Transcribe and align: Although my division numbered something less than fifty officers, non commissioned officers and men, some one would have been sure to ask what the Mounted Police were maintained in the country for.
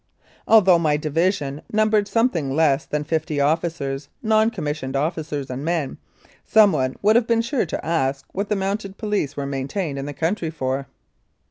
Although 0.47 0.79
my 0.79 0.97
division 0.97 1.61
numbered 1.71 2.07
something 2.07 2.55
less 2.55 2.87
than 2.87 3.03
fifty 3.03 3.39
officers, 3.39 4.09
non 4.23 4.49
commissioned 4.49 4.95
officers 4.95 5.47
and 5.51 5.63
men, 5.63 5.99
some 6.43 6.71
one 6.71 6.95
would 7.03 7.15
have 7.15 7.27
been 7.27 7.43
sure 7.43 7.67
to 7.67 7.85
ask 7.85 8.25
what 8.31 8.49
the 8.49 8.55
Mounted 8.55 8.97
Police 8.97 9.37
were 9.37 9.45
maintained 9.45 9.99
in 9.99 10.07
the 10.07 10.13
country 10.13 10.49
for. 10.49 10.87